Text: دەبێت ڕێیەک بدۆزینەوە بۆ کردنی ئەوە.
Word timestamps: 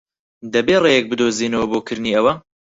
دەبێت 0.53 0.81
ڕێیەک 0.83 1.05
بدۆزینەوە 1.11 1.65
بۆ 1.71 1.79
کردنی 1.87 2.15
ئەوە. 2.17 2.33